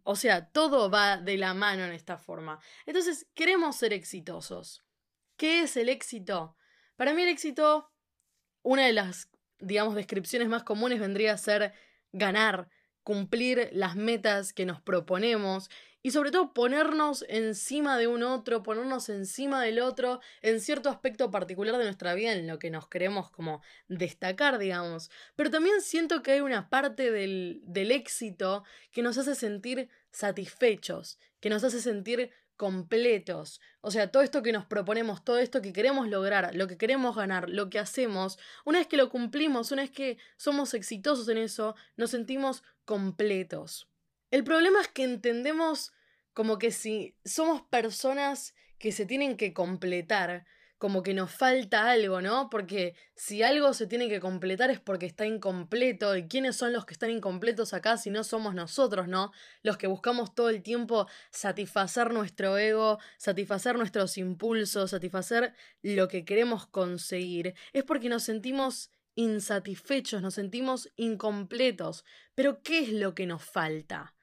O 0.03 0.15
sea, 0.15 0.51
todo 0.51 0.91
va 0.91 1.17
de 1.17 1.39
la 1.39 1.55
mano 1.55 1.83
en 1.83 1.93
esta 1.93 2.19
forma. 2.19 2.61
Entonces, 2.85 3.27
queremos 3.33 3.77
ser 3.77 3.95
exitosos. 3.95 4.85
¿Qué 5.39 5.63
es 5.63 5.79
el 5.79 5.89
éxito? 5.89 6.55
Para 6.97 7.15
mí 7.15 7.23
el 7.23 7.31
éxito, 7.31 7.91
una 8.61 8.85
de 8.85 8.93
las, 8.93 9.31
digamos, 9.59 9.95
descripciones 9.95 10.49
más 10.49 10.65
comunes 10.65 11.01
vendría 11.01 11.33
a 11.33 11.39
ser 11.39 11.73
ganar, 12.13 12.69
cumplir 13.07 13.69
las 13.71 13.95
metas 13.95 14.53
que 14.53 14.67
nos 14.67 14.81
proponemos 14.81 15.71
y 16.03 16.11
sobre 16.11 16.33
todo 16.33 16.53
ponernos 16.53 17.25
encima 17.29 17.97
de 17.97 18.09
un 18.09 18.25
otro, 18.25 18.65
ponernos 18.65 19.09
encima 19.11 19.63
del 19.63 19.79
otro 19.79 20.19
en 20.43 20.61
cierto 20.61 20.91
aspecto 20.91 21.31
particular 21.31 21.79
de 21.79 21.85
nuestra 21.85 22.15
vida 22.15 22.33
en 22.33 22.49
lo 22.49 22.59
que 22.59 22.69
nos 22.69 22.89
queremos 22.89 23.31
como 23.31 23.63
destacar, 23.87 24.59
digamos. 24.59 25.09
Pero 25.37 25.53
también 25.53 25.83
siento 25.83 26.25
que 26.25 26.33
hay 26.33 26.41
una 26.41 26.69
parte 26.69 27.13
del, 27.13 27.61
del 27.63 27.93
éxito 27.93 28.65
que 28.91 29.03
nos 29.03 29.19
hace 29.19 29.37
sentir 29.37 29.89
satisfechos, 30.11 31.21
que 31.39 31.49
nos 31.49 31.63
hace 31.63 31.81
sentir 31.81 32.33
completos. 32.57 33.61
O 33.81 33.91
sea, 33.91 34.11
todo 34.11 34.23
esto 34.23 34.43
que 34.43 34.53
nos 34.53 34.67
proponemos, 34.67 35.25
todo 35.25 35.39
esto 35.39 35.63
que 35.63 35.73
queremos 35.73 36.09
lograr, 36.09 36.55
lo 36.55 36.67
que 36.67 36.77
queremos 36.77 37.17
ganar, 37.17 37.49
lo 37.49 37.71
que 37.71 37.79
hacemos, 37.79 38.39
una 38.65 38.79
vez 38.79 38.87
que 38.89 38.97
lo 38.97 39.11
cumplimos, 39.11 39.73
una 39.73 39.83
vez 39.83 39.91
que 39.91 40.19
somos 40.37 40.75
exitosos 40.75 41.29
en 41.29 41.39
eso, 41.39 41.75
nos 41.97 42.11
sentimos 42.11 42.63
completos. 42.85 43.89
El 44.31 44.45
problema 44.45 44.81
es 44.81 44.89
que 44.89 45.05
entendemos 45.05 45.93
como 46.33 46.59
que 46.59 46.71
si 46.71 47.17
somos 47.25 47.63
personas 47.63 48.55
que 48.79 48.93
se 48.93 49.07
tienen 49.07 49.37
que 49.37 49.55
completar, 49.55 50.45
como 50.79 51.03
que 51.03 51.15
nos 51.15 51.31
falta 51.31 51.91
algo, 51.91 52.21
¿no? 52.21 52.51
Porque 52.51 52.95
si 53.15 53.43
algo 53.43 53.73
se 53.73 53.87
tiene 53.87 54.09
que 54.09 54.21
completar 54.21 54.71
es 54.71 54.81
porque 54.81 55.07
está 55.07 55.25
incompleto. 55.25 56.17
¿Y 56.17 56.29
quiénes 56.29 56.57
son 56.57 56.73
los 56.73 56.85
que 56.85 56.93
están 56.93 57.11
incompletos 57.11 57.73
acá 57.73 57.97
si 57.97 58.11
no 58.11 58.25
somos 58.25 58.55
nosotros, 58.55 59.09
¿no? 59.09 59.33
Los 59.63 59.79
que 59.79 59.87
buscamos 59.87 60.35
todo 60.35 60.51
el 60.51 60.63
tiempo 60.63 61.07
satisfacer 61.31 62.13
nuestro 62.13 62.59
ego, 62.59 62.99
satisfacer 63.17 63.77
nuestros 63.77 64.19
impulsos, 64.19 64.91
satisfacer 64.91 65.55
lo 65.83 66.09
que 66.09 66.25
queremos 66.25 66.67
conseguir. 66.67 67.55
Es 67.73 67.85
porque 67.85 68.11
nos 68.11 68.25
sentimos 68.25 68.91
insatisfechos, 69.15 70.21
nos 70.21 70.35
sentimos 70.35 70.93
incompletos. 70.97 72.05
Pero 72.35 72.63
¿qué 72.63 72.81
es 72.81 72.93
lo 72.93 73.15
que 73.15 73.27
nos 73.27 73.43
falta? 73.43 74.15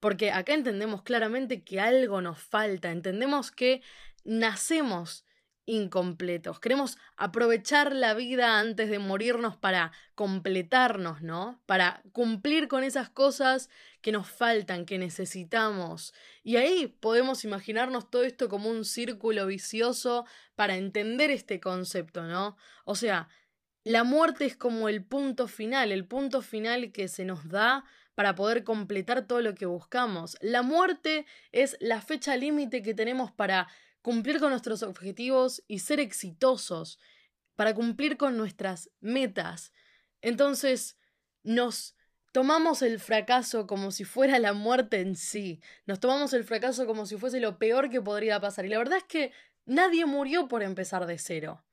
Porque 0.00 0.30
acá 0.30 0.54
entendemos 0.54 1.02
claramente 1.02 1.62
que 1.62 1.80
algo 1.80 2.22
nos 2.22 2.38
falta, 2.38 2.90
entendemos 2.90 3.50
que 3.50 3.82
nacemos 4.24 5.23
incompletos. 5.66 6.60
Queremos 6.60 6.98
aprovechar 7.16 7.94
la 7.94 8.14
vida 8.14 8.58
antes 8.58 8.90
de 8.90 8.98
morirnos 8.98 9.56
para 9.56 9.92
completarnos, 10.14 11.22
¿no? 11.22 11.60
Para 11.66 12.02
cumplir 12.12 12.68
con 12.68 12.84
esas 12.84 13.08
cosas 13.08 13.70
que 14.00 14.12
nos 14.12 14.28
faltan, 14.28 14.84
que 14.84 14.98
necesitamos. 14.98 16.12
Y 16.42 16.56
ahí 16.56 16.86
podemos 17.00 17.44
imaginarnos 17.44 18.10
todo 18.10 18.24
esto 18.24 18.48
como 18.48 18.68
un 18.68 18.84
círculo 18.84 19.46
vicioso 19.46 20.26
para 20.54 20.76
entender 20.76 21.30
este 21.30 21.60
concepto, 21.60 22.24
¿no? 22.24 22.56
O 22.84 22.94
sea, 22.94 23.28
la 23.84 24.04
muerte 24.04 24.46
es 24.46 24.56
como 24.56 24.88
el 24.88 25.04
punto 25.04 25.46
final, 25.46 25.92
el 25.92 26.06
punto 26.06 26.42
final 26.42 26.92
que 26.92 27.08
se 27.08 27.24
nos 27.24 27.48
da 27.48 27.84
para 28.14 28.34
poder 28.34 28.64
completar 28.64 29.26
todo 29.26 29.40
lo 29.42 29.54
que 29.54 29.66
buscamos. 29.66 30.36
La 30.40 30.62
muerte 30.62 31.26
es 31.52 31.76
la 31.80 32.00
fecha 32.00 32.36
límite 32.36 32.82
que 32.82 32.94
tenemos 32.94 33.32
para 33.32 33.68
cumplir 34.04 34.38
con 34.38 34.50
nuestros 34.50 34.82
objetivos 34.82 35.64
y 35.66 35.78
ser 35.78 35.98
exitosos, 35.98 36.98
para 37.56 37.74
cumplir 37.74 38.18
con 38.18 38.36
nuestras 38.36 38.90
metas. 39.00 39.72
Entonces, 40.20 40.98
nos 41.42 41.96
tomamos 42.30 42.82
el 42.82 43.00
fracaso 43.00 43.66
como 43.66 43.92
si 43.92 44.04
fuera 44.04 44.38
la 44.38 44.52
muerte 44.52 45.00
en 45.00 45.16
sí, 45.16 45.62
nos 45.86 46.00
tomamos 46.00 46.34
el 46.34 46.44
fracaso 46.44 46.86
como 46.86 47.06
si 47.06 47.16
fuese 47.16 47.40
lo 47.40 47.58
peor 47.58 47.88
que 47.88 48.02
podría 48.02 48.38
pasar. 48.40 48.66
Y 48.66 48.68
la 48.68 48.76
verdad 48.76 48.98
es 48.98 49.04
que 49.04 49.32
nadie 49.64 50.04
murió 50.04 50.48
por 50.48 50.62
empezar 50.62 51.06
de 51.06 51.16
cero, 51.16 51.64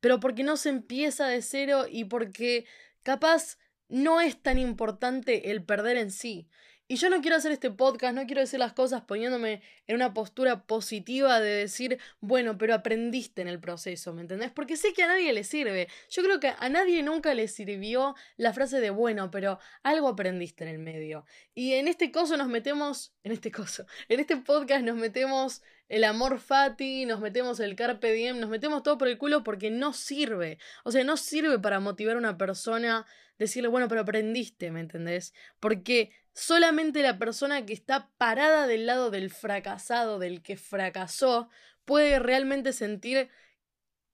pero 0.00 0.20
porque 0.20 0.42
no 0.42 0.58
se 0.58 0.68
empieza 0.68 1.26
de 1.26 1.40
cero 1.40 1.86
y 1.88 2.04
porque 2.04 2.66
capaz 3.02 3.56
no 3.88 4.20
es 4.20 4.42
tan 4.42 4.58
importante 4.58 5.50
el 5.50 5.64
perder 5.64 5.96
en 5.96 6.10
sí. 6.10 6.50
Y 6.88 6.96
yo 6.96 7.08
no 7.08 7.20
quiero 7.22 7.36
hacer 7.36 7.52
este 7.52 7.70
podcast, 7.70 8.14
no 8.14 8.26
quiero 8.26 8.40
decir 8.40 8.58
las 8.58 8.74
cosas 8.74 9.02
poniéndome 9.02 9.62
en 9.86 9.96
una 9.96 10.12
postura 10.12 10.64
positiva 10.64 11.40
de 11.40 11.50
decir, 11.50 11.98
bueno, 12.20 12.58
pero 12.58 12.74
aprendiste 12.74 13.40
en 13.40 13.48
el 13.48 13.60
proceso, 13.60 14.12
¿me 14.12 14.20
entendés? 14.20 14.50
Porque 14.50 14.76
sé 14.76 14.92
que 14.92 15.02
a 15.02 15.06
nadie 15.06 15.32
le 15.32 15.44
sirve. 15.44 15.88
Yo 16.10 16.22
creo 16.22 16.38
que 16.38 16.52
a 16.58 16.68
nadie 16.68 17.02
nunca 17.02 17.32
le 17.34 17.48
sirvió 17.48 18.14
la 18.36 18.52
frase 18.52 18.80
de, 18.80 18.90
bueno, 18.90 19.30
pero 19.30 19.58
algo 19.82 20.08
aprendiste 20.08 20.64
en 20.64 20.70
el 20.70 20.78
medio. 20.78 21.24
Y 21.54 21.74
en 21.74 21.88
este 21.88 22.12
coso 22.12 22.36
nos 22.36 22.48
metemos, 22.48 23.14
en 23.24 23.32
este 23.32 23.50
coso, 23.50 23.86
en 24.08 24.20
este 24.20 24.36
podcast 24.36 24.84
nos 24.84 24.96
metemos 24.96 25.62
el 25.88 26.04
amor 26.04 26.40
fati, 26.40 27.06
nos 27.06 27.20
metemos 27.20 27.60
el 27.60 27.76
carpe 27.76 28.12
diem, 28.12 28.40
nos 28.40 28.50
metemos 28.50 28.82
todo 28.82 28.98
por 28.98 29.08
el 29.08 29.18
culo 29.18 29.44
porque 29.44 29.70
no 29.70 29.92
sirve. 29.92 30.58
O 30.84 30.90
sea, 30.90 31.04
no 31.04 31.16
sirve 31.16 31.58
para 31.58 31.80
motivar 31.80 32.16
a 32.16 32.18
una 32.18 32.38
persona, 32.38 33.06
decirle, 33.38 33.68
bueno, 33.68 33.88
pero 33.88 34.00
aprendiste, 34.00 34.70
¿me 34.70 34.80
entendés? 34.80 35.34
Porque 35.60 36.10
Solamente 36.34 37.02
la 37.02 37.18
persona 37.18 37.66
que 37.66 37.72
está 37.72 38.10
parada 38.16 38.66
del 38.66 38.86
lado 38.86 39.10
del 39.10 39.30
fracasado, 39.30 40.18
del 40.18 40.42
que 40.42 40.56
fracasó, 40.56 41.50
puede 41.84 42.18
realmente 42.18 42.72
sentir 42.72 43.28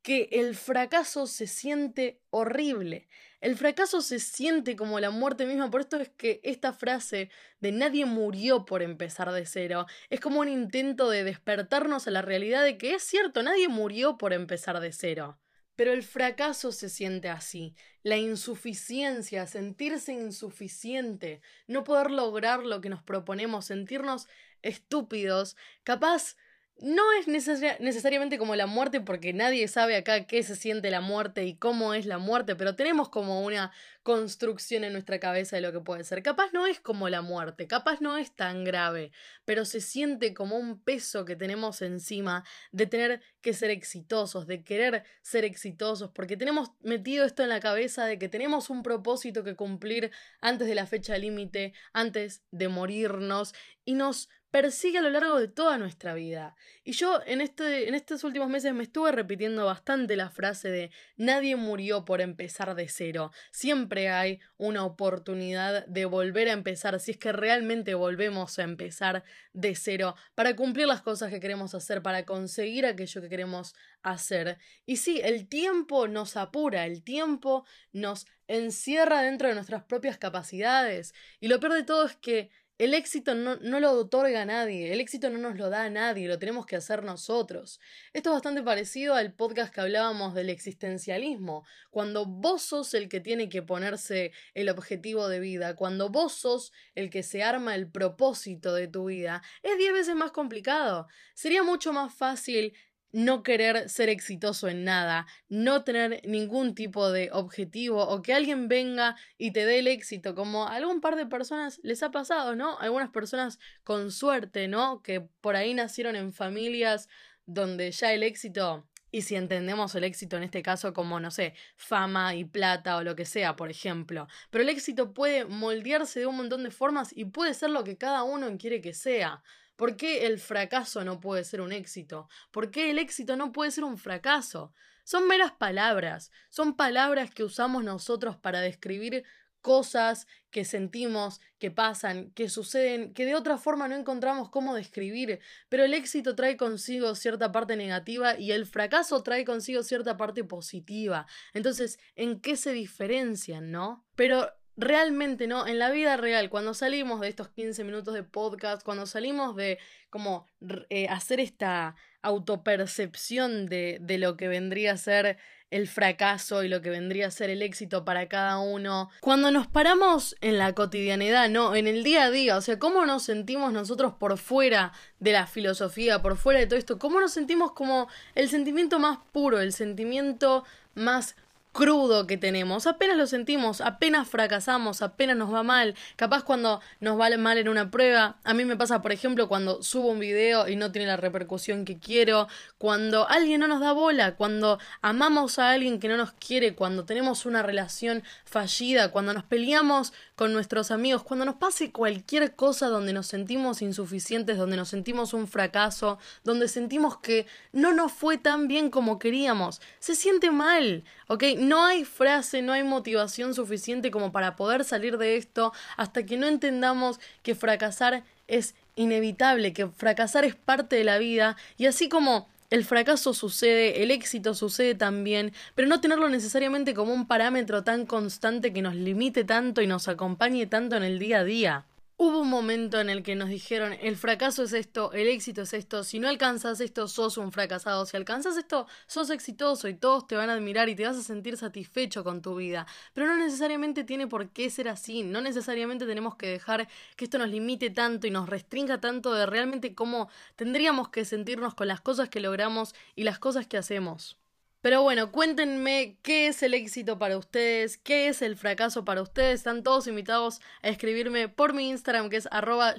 que 0.02 0.28
el 0.32 0.56
fracaso 0.56 1.26
se 1.26 1.46
siente 1.46 2.20
horrible. 2.30 3.08
El 3.40 3.56
fracaso 3.56 4.00
se 4.00 4.18
siente 4.18 4.74
como 4.74 4.98
la 5.00 5.10
muerte 5.10 5.46
misma. 5.46 5.70
Por 5.70 5.82
esto 5.82 5.96
es 5.98 6.08
que 6.08 6.40
esta 6.42 6.72
frase 6.72 7.30
de 7.60 7.72
nadie 7.72 8.04
murió 8.04 8.64
por 8.64 8.82
empezar 8.82 9.30
de 9.32 9.46
cero 9.46 9.86
es 10.10 10.20
como 10.20 10.40
un 10.40 10.48
intento 10.48 11.10
de 11.10 11.24
despertarnos 11.24 12.08
a 12.08 12.10
la 12.10 12.22
realidad 12.22 12.64
de 12.64 12.78
que 12.78 12.94
es 12.94 13.02
cierto, 13.02 13.42
nadie 13.42 13.68
murió 13.68 14.18
por 14.18 14.32
empezar 14.32 14.80
de 14.80 14.92
cero. 14.92 15.38
Pero 15.78 15.92
el 15.92 16.02
fracaso 16.02 16.72
se 16.72 16.88
siente 16.88 17.28
así, 17.28 17.76
la 18.02 18.16
insuficiencia, 18.16 19.46
sentirse 19.46 20.12
insuficiente, 20.12 21.40
no 21.68 21.84
poder 21.84 22.10
lograr 22.10 22.64
lo 22.64 22.80
que 22.80 22.88
nos 22.88 23.00
proponemos, 23.04 23.66
sentirnos 23.66 24.26
estúpidos, 24.60 25.56
capaz 25.84 26.34
no 26.80 27.04
es 27.12 27.28
necesariamente 27.28 28.38
como 28.38 28.56
la 28.56 28.66
muerte, 28.66 29.00
porque 29.00 29.32
nadie 29.32 29.68
sabe 29.68 29.94
acá 29.94 30.26
qué 30.26 30.42
se 30.42 30.56
siente 30.56 30.90
la 30.90 31.00
muerte 31.00 31.44
y 31.44 31.54
cómo 31.54 31.94
es 31.94 32.06
la 32.06 32.18
muerte, 32.18 32.56
pero 32.56 32.74
tenemos 32.74 33.08
como 33.08 33.44
una 33.44 33.70
construcción 34.08 34.84
en 34.84 34.94
nuestra 34.94 35.20
cabeza 35.20 35.56
de 35.56 35.60
lo 35.60 35.70
que 35.70 35.80
puede 35.80 36.02
ser. 36.02 36.22
Capaz 36.22 36.50
no 36.54 36.64
es 36.64 36.80
como 36.80 37.10
la 37.10 37.20
muerte, 37.20 37.66
capaz 37.66 38.00
no 38.00 38.16
es 38.16 38.34
tan 38.34 38.64
grave, 38.64 39.12
pero 39.44 39.66
se 39.66 39.82
siente 39.82 40.32
como 40.32 40.56
un 40.56 40.82
peso 40.82 41.26
que 41.26 41.36
tenemos 41.36 41.82
encima 41.82 42.42
de 42.72 42.86
tener 42.86 43.20
que 43.42 43.52
ser 43.52 43.68
exitosos, 43.68 44.46
de 44.46 44.64
querer 44.64 45.04
ser 45.20 45.44
exitosos, 45.44 46.10
porque 46.10 46.38
tenemos 46.38 46.72
metido 46.80 47.26
esto 47.26 47.42
en 47.42 47.50
la 47.50 47.60
cabeza 47.60 48.06
de 48.06 48.18
que 48.18 48.30
tenemos 48.30 48.70
un 48.70 48.82
propósito 48.82 49.44
que 49.44 49.56
cumplir 49.56 50.10
antes 50.40 50.68
de 50.68 50.74
la 50.74 50.86
fecha 50.86 51.18
límite, 51.18 51.74
antes 51.92 52.42
de 52.50 52.68
morirnos, 52.68 53.52
y 53.84 53.92
nos 53.92 54.30
persigue 54.50 54.98
a 54.98 55.02
lo 55.02 55.10
largo 55.10 55.38
de 55.38 55.48
toda 55.48 55.78
nuestra 55.78 56.14
vida. 56.14 56.56
Y 56.84 56.92
yo 56.92 57.20
en, 57.26 57.40
este, 57.40 57.88
en 57.88 57.94
estos 57.94 58.24
últimos 58.24 58.48
meses 58.48 58.72
me 58.74 58.82
estuve 58.82 59.12
repitiendo 59.12 59.66
bastante 59.66 60.16
la 60.16 60.30
frase 60.30 60.70
de 60.70 60.90
nadie 61.16 61.56
murió 61.56 62.04
por 62.04 62.20
empezar 62.20 62.74
de 62.74 62.88
cero. 62.88 63.30
Siempre 63.50 63.97
hay 64.06 64.38
una 64.56 64.84
oportunidad 64.84 65.86
de 65.86 66.04
volver 66.04 66.48
a 66.48 66.52
empezar 66.52 67.00
si 67.00 67.12
es 67.12 67.16
que 67.16 67.32
realmente 67.32 67.94
volvemos 67.94 68.58
a 68.58 68.62
empezar 68.62 69.24
de 69.52 69.74
cero 69.74 70.14
para 70.34 70.54
cumplir 70.54 70.86
las 70.86 71.02
cosas 71.02 71.30
que 71.30 71.40
queremos 71.40 71.74
hacer, 71.74 72.02
para 72.02 72.24
conseguir 72.24 72.86
aquello 72.86 73.20
que 73.20 73.28
queremos 73.28 73.74
hacer. 74.02 74.58
Y 74.86 74.98
sí, 74.98 75.20
el 75.24 75.48
tiempo 75.48 76.06
nos 76.06 76.36
apura, 76.36 76.86
el 76.86 77.02
tiempo 77.02 77.64
nos 77.92 78.26
encierra 78.46 79.22
dentro 79.22 79.48
de 79.48 79.54
nuestras 79.54 79.82
propias 79.84 80.18
capacidades. 80.18 81.14
Y 81.40 81.48
lo 81.48 81.58
peor 81.58 81.74
de 81.74 81.82
todo 81.84 82.06
es 82.06 82.16
que 82.16 82.50
el 82.78 82.94
éxito 82.94 83.34
no, 83.34 83.56
no, 83.56 83.80
lo 83.80 83.92
otorga 83.92 84.44
nadie, 84.44 84.92
el 84.92 85.00
éxito 85.00 85.30
no 85.30 85.38
nos 85.38 85.56
lo 85.56 85.68
da 85.68 85.84
a 85.84 85.90
nadie, 85.90 86.28
lo 86.28 86.38
tenemos 86.38 86.64
que 86.64 86.76
hacer 86.76 87.02
nosotros. 87.02 87.80
Esto 88.12 88.30
es 88.30 88.34
bastante 88.34 88.62
parecido 88.62 89.14
al 89.14 89.34
podcast 89.34 89.74
que 89.74 89.80
hablábamos 89.80 90.32
del 90.34 90.48
existencialismo, 90.48 91.64
cuando 91.90 92.24
vos 92.24 92.62
sos 92.62 92.94
el 92.94 93.08
que 93.08 93.20
tiene 93.20 93.48
que 93.48 93.62
ponerse 93.62 94.32
el 94.54 94.68
objetivo 94.68 95.28
de 95.28 95.40
vida, 95.40 95.74
cuando 95.74 96.08
vos 96.08 96.32
sos 96.32 96.72
el 96.94 97.10
que 97.10 97.24
se 97.24 97.42
arma 97.42 97.74
el 97.74 97.90
propósito 97.90 98.74
de 98.74 98.86
tu 98.86 99.06
vida, 99.06 99.42
es 99.62 99.76
diez 99.76 99.92
veces 99.92 100.14
más 100.14 100.30
complicado. 100.30 101.08
Sería 101.34 101.64
mucho 101.64 101.92
más 101.92 102.14
fácil 102.14 102.74
no 103.12 103.42
querer 103.42 103.88
ser 103.88 104.08
exitoso 104.08 104.68
en 104.68 104.84
nada, 104.84 105.26
no 105.48 105.84
tener 105.84 106.20
ningún 106.26 106.74
tipo 106.74 107.10
de 107.10 107.30
objetivo 107.32 108.06
o 108.06 108.22
que 108.22 108.34
alguien 108.34 108.68
venga 108.68 109.16
y 109.38 109.52
te 109.52 109.64
dé 109.64 109.78
el 109.78 109.86
éxito, 109.86 110.34
como 110.34 110.66
a 110.66 110.76
algún 110.76 111.00
par 111.00 111.16
de 111.16 111.26
personas 111.26 111.80
les 111.82 112.02
ha 112.02 112.10
pasado, 112.10 112.54
¿no? 112.54 112.78
Algunas 112.78 113.10
personas 113.10 113.58
con 113.84 114.10
suerte, 114.10 114.68
¿no? 114.68 115.02
Que 115.02 115.20
por 115.20 115.56
ahí 115.56 115.74
nacieron 115.74 116.16
en 116.16 116.32
familias 116.32 117.08
donde 117.46 117.90
ya 117.92 118.12
el 118.12 118.22
éxito, 118.22 118.86
y 119.10 119.22
si 119.22 119.36
entendemos 119.36 119.94
el 119.94 120.04
éxito 120.04 120.36
en 120.36 120.42
este 120.42 120.62
caso 120.62 120.92
como, 120.92 121.18
no 121.18 121.30
sé, 121.30 121.54
fama 121.76 122.34
y 122.34 122.44
plata 122.44 122.96
o 122.96 123.02
lo 123.02 123.16
que 123.16 123.24
sea, 123.24 123.56
por 123.56 123.70
ejemplo, 123.70 124.28
pero 124.50 124.62
el 124.62 124.68
éxito 124.68 125.14
puede 125.14 125.46
moldearse 125.46 126.20
de 126.20 126.26
un 126.26 126.36
montón 126.36 126.62
de 126.62 126.70
formas 126.70 127.16
y 127.16 127.24
puede 127.24 127.54
ser 127.54 127.70
lo 127.70 127.84
que 127.84 127.96
cada 127.96 128.22
uno 128.22 128.54
quiere 128.58 128.80
que 128.82 128.92
sea. 128.92 129.42
¿Por 129.78 129.96
qué 129.96 130.26
el 130.26 130.40
fracaso 130.40 131.04
no 131.04 131.20
puede 131.20 131.44
ser 131.44 131.60
un 131.60 131.70
éxito? 131.70 132.28
¿Por 132.50 132.72
qué 132.72 132.90
el 132.90 132.98
éxito 132.98 133.36
no 133.36 133.52
puede 133.52 133.70
ser 133.70 133.84
un 133.84 133.96
fracaso? 133.96 134.72
Son 135.04 135.28
meras 135.28 135.52
palabras, 135.52 136.32
son 136.48 136.74
palabras 136.74 137.30
que 137.30 137.44
usamos 137.44 137.84
nosotros 137.84 138.36
para 138.36 138.60
describir 138.60 139.22
cosas 139.60 140.26
que 140.50 140.64
sentimos, 140.64 141.40
que 141.60 141.70
pasan, 141.70 142.32
que 142.32 142.48
suceden, 142.48 143.14
que 143.14 143.24
de 143.24 143.36
otra 143.36 143.56
forma 143.56 143.86
no 143.86 143.94
encontramos 143.94 144.50
cómo 144.50 144.74
describir, 144.74 145.38
pero 145.68 145.84
el 145.84 145.94
éxito 145.94 146.34
trae 146.34 146.56
consigo 146.56 147.14
cierta 147.14 147.52
parte 147.52 147.76
negativa 147.76 148.36
y 148.36 148.50
el 148.50 148.66
fracaso 148.66 149.22
trae 149.22 149.44
consigo 149.44 149.84
cierta 149.84 150.16
parte 150.16 150.42
positiva. 150.42 151.28
Entonces, 151.52 152.00
¿en 152.16 152.40
qué 152.40 152.56
se 152.56 152.72
diferencian, 152.72 153.70
no? 153.70 154.04
Pero 154.16 154.50
realmente, 154.78 155.48
¿no? 155.48 155.66
En 155.66 155.78
la 155.78 155.90
vida 155.90 156.16
real, 156.16 156.48
cuando 156.48 156.72
salimos 156.72 157.20
de 157.20 157.28
estos 157.28 157.48
15 157.48 157.84
minutos 157.84 158.14
de 158.14 158.22
podcast, 158.22 158.82
cuando 158.82 159.06
salimos 159.06 159.56
de 159.56 159.78
como 160.08 160.46
eh, 160.88 161.08
hacer 161.08 161.40
esta 161.40 161.96
autopercepción 162.22 163.66
de, 163.66 163.98
de 164.00 164.18
lo 164.18 164.36
que 164.36 164.48
vendría 164.48 164.92
a 164.92 164.96
ser 164.96 165.36
el 165.70 165.86
fracaso 165.86 166.62
y 166.64 166.68
lo 166.68 166.80
que 166.80 166.90
vendría 166.90 167.26
a 167.26 167.30
ser 167.30 167.50
el 167.50 167.60
éxito 167.60 168.04
para 168.04 168.28
cada 168.28 168.58
uno. 168.58 169.10
Cuando 169.20 169.50
nos 169.50 169.66
paramos 169.66 170.36
en 170.40 170.58
la 170.58 170.72
cotidianidad, 170.74 171.50
¿no? 171.50 171.74
En 171.74 171.86
el 171.86 172.04
día 172.04 172.24
a 172.24 172.30
día, 172.30 172.56
o 172.56 172.60
sea, 172.60 172.78
cómo 172.78 173.04
nos 173.04 173.24
sentimos 173.24 173.72
nosotros 173.72 174.14
por 174.14 174.38
fuera 174.38 174.92
de 175.18 175.32
la 175.32 175.46
filosofía, 175.46 176.22
por 176.22 176.36
fuera 176.36 176.60
de 176.60 176.66
todo 176.66 176.78
esto, 176.78 176.98
cómo 176.98 177.20
nos 177.20 177.32
sentimos 177.32 177.72
como 177.72 178.08
el 178.34 178.48
sentimiento 178.48 178.98
más 178.98 179.18
puro, 179.32 179.60
el 179.60 179.72
sentimiento 179.72 180.64
más 180.94 181.36
crudo 181.78 182.26
que 182.26 182.36
tenemos. 182.36 182.88
Apenas 182.88 183.16
lo 183.16 183.28
sentimos, 183.28 183.80
apenas 183.80 184.26
fracasamos, 184.26 185.00
apenas 185.00 185.36
nos 185.36 185.54
va 185.54 185.62
mal. 185.62 185.94
Capaz 186.16 186.42
cuando 186.42 186.80
nos 186.98 187.20
va 187.20 187.28
mal 187.36 187.56
en 187.56 187.68
una 187.68 187.88
prueba. 187.88 188.36
A 188.42 188.52
mí 188.52 188.64
me 188.64 188.76
pasa, 188.76 189.00
por 189.00 189.12
ejemplo, 189.12 189.46
cuando 189.46 189.80
subo 189.80 190.08
un 190.08 190.18
video 190.18 190.66
y 190.66 190.74
no 190.74 190.90
tiene 190.90 191.06
la 191.06 191.16
repercusión 191.16 191.84
que 191.84 192.00
quiero. 192.00 192.48
Cuando 192.78 193.28
alguien 193.28 193.60
no 193.60 193.68
nos 193.68 193.78
da 193.78 193.92
bola. 193.92 194.34
Cuando 194.34 194.80
amamos 195.02 195.60
a 195.60 195.70
alguien 195.70 196.00
que 196.00 196.08
no 196.08 196.16
nos 196.16 196.32
quiere. 196.32 196.74
Cuando 196.74 197.04
tenemos 197.04 197.46
una 197.46 197.62
relación 197.62 198.24
fallida. 198.44 199.12
Cuando 199.12 199.32
nos 199.32 199.44
peleamos 199.44 200.12
con 200.34 200.52
nuestros 200.52 200.90
amigos. 200.90 201.22
Cuando 201.22 201.44
nos 201.44 201.56
pase 201.56 201.92
cualquier 201.92 202.56
cosa 202.56 202.88
donde 202.88 203.12
nos 203.12 203.28
sentimos 203.28 203.82
insuficientes. 203.82 204.58
Donde 204.58 204.76
nos 204.76 204.88
sentimos 204.88 205.32
un 205.32 205.46
fracaso. 205.46 206.18
Donde 206.42 206.66
sentimos 206.66 207.18
que 207.18 207.46
no 207.72 207.92
nos 207.92 208.10
fue 208.10 208.36
tan 208.36 208.66
bien 208.66 208.90
como 208.90 209.20
queríamos. 209.20 209.80
Se 210.00 210.16
siente 210.16 210.50
mal. 210.50 211.04
¿Ok? 211.28 211.44
No 211.68 211.84
hay 211.84 212.06
frase, 212.06 212.62
no 212.62 212.72
hay 212.72 212.82
motivación 212.82 213.52
suficiente 213.52 214.10
como 214.10 214.32
para 214.32 214.56
poder 214.56 214.84
salir 214.84 215.18
de 215.18 215.36
esto 215.36 215.74
hasta 215.98 216.24
que 216.24 216.38
no 216.38 216.46
entendamos 216.46 217.20
que 217.42 217.54
fracasar 217.54 218.24
es 218.46 218.74
inevitable, 218.96 219.74
que 219.74 219.86
fracasar 219.86 220.46
es 220.46 220.54
parte 220.54 220.96
de 220.96 221.04
la 221.04 221.18
vida 221.18 221.58
y 221.76 221.84
así 221.84 222.08
como 222.08 222.48
el 222.70 222.86
fracaso 222.86 223.34
sucede, 223.34 224.02
el 224.02 224.10
éxito 224.10 224.54
sucede 224.54 224.94
también, 224.94 225.52
pero 225.74 225.88
no 225.88 226.00
tenerlo 226.00 226.30
necesariamente 226.30 226.94
como 226.94 227.12
un 227.12 227.26
parámetro 227.26 227.84
tan 227.84 228.06
constante 228.06 228.72
que 228.72 228.80
nos 228.80 228.94
limite 228.94 229.44
tanto 229.44 229.82
y 229.82 229.86
nos 229.86 230.08
acompañe 230.08 230.66
tanto 230.66 230.96
en 230.96 231.02
el 231.02 231.18
día 231.18 231.40
a 231.40 231.44
día. 231.44 231.84
Hubo 232.20 232.40
un 232.40 232.50
momento 232.50 232.98
en 232.98 233.10
el 233.10 233.22
que 233.22 233.36
nos 233.36 233.48
dijeron, 233.48 233.92
el 234.00 234.16
fracaso 234.16 234.64
es 234.64 234.72
esto, 234.72 235.12
el 235.12 235.28
éxito 235.28 235.62
es 235.62 235.72
esto, 235.72 236.02
si 236.02 236.18
no 236.18 236.26
alcanzas 236.28 236.80
esto, 236.80 237.06
sos 237.06 237.38
un 237.38 237.52
fracasado, 237.52 238.06
si 238.06 238.16
alcanzas 238.16 238.56
esto, 238.56 238.88
sos 239.06 239.30
exitoso 239.30 239.86
y 239.86 239.94
todos 239.94 240.26
te 240.26 240.34
van 240.34 240.50
a 240.50 240.54
admirar 240.54 240.88
y 240.88 240.96
te 240.96 241.06
vas 241.06 241.16
a 241.16 241.22
sentir 241.22 241.56
satisfecho 241.56 242.24
con 242.24 242.42
tu 242.42 242.56
vida. 242.56 242.88
Pero 243.14 243.28
no 243.28 243.36
necesariamente 243.36 244.02
tiene 244.02 244.26
por 244.26 244.50
qué 244.50 244.68
ser 244.68 244.88
así, 244.88 245.22
no 245.22 245.40
necesariamente 245.40 246.06
tenemos 246.06 246.34
que 246.34 246.48
dejar 246.48 246.88
que 247.14 247.26
esto 247.26 247.38
nos 247.38 247.50
limite 247.50 247.90
tanto 247.90 248.26
y 248.26 248.32
nos 248.32 248.48
restrinja 248.48 249.00
tanto 249.00 249.32
de 249.32 249.46
realmente 249.46 249.94
cómo 249.94 250.28
tendríamos 250.56 251.10
que 251.10 251.24
sentirnos 251.24 251.76
con 251.76 251.86
las 251.86 252.00
cosas 252.00 252.28
que 252.28 252.40
logramos 252.40 252.96
y 253.14 253.22
las 253.22 253.38
cosas 253.38 253.68
que 253.68 253.76
hacemos. 253.76 254.37
Pero 254.80 255.02
bueno, 255.02 255.32
cuéntenme 255.32 256.18
qué 256.22 256.46
es 256.46 256.62
el 256.62 256.72
éxito 256.72 257.18
para 257.18 257.36
ustedes, 257.36 257.98
qué 257.98 258.28
es 258.28 258.42
el 258.42 258.56
fracaso 258.56 259.04
para 259.04 259.22
ustedes. 259.22 259.56
Están 259.60 259.82
todos 259.82 260.06
invitados 260.06 260.60
a 260.82 260.88
escribirme 260.88 261.48
por 261.48 261.74
mi 261.74 261.88
Instagram 261.88 262.30
que 262.30 262.36
es 262.36 262.48
arroba 262.52 262.94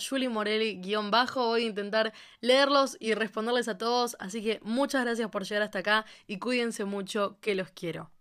bajo 1.10 1.48
Voy 1.48 1.64
a 1.64 1.68
intentar 1.68 2.14
leerlos 2.42 2.98
y 3.00 3.14
responderles 3.14 3.70
a 3.70 3.78
todos. 3.78 4.18
Así 4.20 4.44
que 4.44 4.60
muchas 4.62 5.06
gracias 5.06 5.30
por 5.30 5.44
llegar 5.44 5.64
hasta 5.64 5.80
acá 5.80 6.06
y 6.28 6.40
cuídense 6.40 6.84
mucho 6.84 7.38
que 7.40 7.56
los 7.56 7.70
quiero. 7.72 8.12